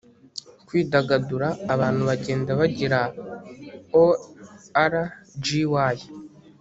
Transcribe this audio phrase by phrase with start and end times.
[0.67, 2.99] kwidagadura abantu, genda, kugira
[5.85, 6.07] orgy